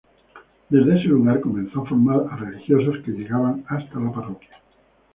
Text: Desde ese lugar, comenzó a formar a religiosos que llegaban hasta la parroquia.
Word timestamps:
Desde 0.69 0.95
ese 0.97 1.09
lugar, 1.09 1.41
comenzó 1.41 1.81
a 1.83 1.85
formar 1.85 2.25
a 2.31 2.35
religiosos 2.35 2.97
que 3.05 3.11
llegaban 3.11 3.63
hasta 3.69 3.99
la 3.99 4.11
parroquia. 4.11 4.57